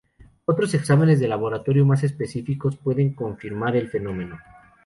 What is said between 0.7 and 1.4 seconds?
exámenes de